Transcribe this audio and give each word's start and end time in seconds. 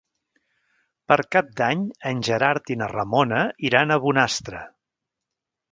Per 1.11 1.17
Cap 1.35 1.51
d'Any 1.61 1.83
en 2.13 2.25
Gerard 2.29 2.73
i 2.77 2.81
na 2.83 2.89
Ramona 2.97 3.45
iran 3.71 3.91
a 3.91 4.01
Bonastre. 4.07 4.65